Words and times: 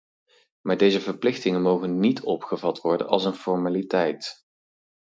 Maar 0.61 0.77
deze 0.77 1.01
verplichtingen 1.01 1.61
mogen 1.61 1.99
niet 1.99 2.21
opgevat 2.21 2.81
worden 2.81 3.07
als 3.07 3.25
een 3.25 3.33
formaliteit. 3.35 4.45